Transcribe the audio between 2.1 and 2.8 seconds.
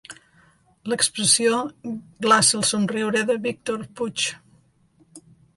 glaça el